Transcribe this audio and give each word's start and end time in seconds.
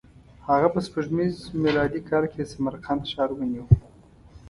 هغه 0.47 0.67
په 0.73 0.79
سپوږمیز 0.85 1.35
میلادي 1.63 2.01
کال 2.09 2.23
کې 2.31 2.37
د 2.43 2.49
سمرقند 2.53 3.01
ښار 3.11 3.29
ونیو. 3.33 3.65